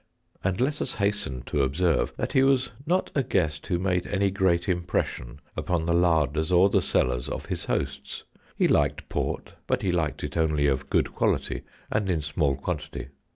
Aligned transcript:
And 0.43 0.59
let 0.59 0.81
us 0.81 0.95
hasten 0.95 1.43
to 1.43 1.61
observe 1.61 2.11
that 2.17 2.33
he 2.33 2.41
was 2.41 2.71
not 2.87 3.11
a 3.13 3.21
guest 3.21 3.67
who 3.67 3.77
made 3.77 4.07
any 4.07 4.31
great 4.31 4.67
impression 4.67 5.39
upon 5.55 5.85
the 5.85 5.93
larders 5.93 6.51
or 6.51 6.71
the 6.71 6.81
cellars 6.81 7.29
of 7.29 7.45
his 7.45 7.65
hosts. 7.65 8.23
He 8.55 8.67
liked 8.67 9.07
port, 9.09 9.53
but 9.67 9.83
he 9.83 9.91
liked 9.91 10.23
it 10.23 10.35
only 10.35 10.65
of 10.65 10.89
good 10.89 11.13
quality, 11.13 11.61
and 11.91 12.09
in 12.09 12.23
small 12.23 12.55
quantity. 12.55 13.09